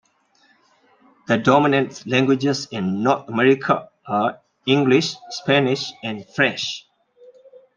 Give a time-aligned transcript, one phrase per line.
[1.27, 6.87] The dominant languages in North America are English, Spanish, and French.